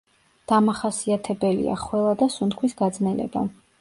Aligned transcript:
დამახასიათებელია 0.51 1.75
ხველა 1.85 2.17
და 2.23 2.31
სუნთქვის 2.37 2.75
გაძნელება. 2.81 3.45